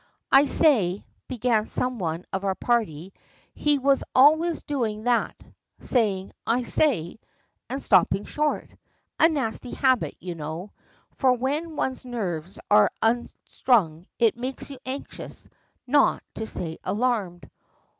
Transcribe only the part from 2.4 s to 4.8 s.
our party he was always